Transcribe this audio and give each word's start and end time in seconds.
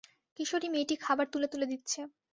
কিশোরী 0.39 0.67
মেয়েটি 0.69 0.95
খাবার 1.03 1.25
তুলে 1.33 1.47
তুলে 1.47 1.65
দিচ্ছে। 1.71 1.99